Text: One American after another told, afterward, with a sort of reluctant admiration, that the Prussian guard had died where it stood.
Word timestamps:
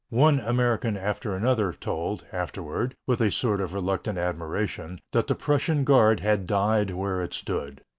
One 0.09 0.39
American 0.39 0.97
after 0.97 1.35
another 1.35 1.71
told, 1.73 2.25
afterward, 2.33 2.95
with 3.05 3.21
a 3.21 3.29
sort 3.29 3.61
of 3.61 3.71
reluctant 3.75 4.17
admiration, 4.17 4.99
that 5.11 5.27
the 5.27 5.35
Prussian 5.35 5.83
guard 5.83 6.21
had 6.21 6.47
died 6.47 6.89
where 6.89 7.21
it 7.21 7.35
stood. 7.35 7.81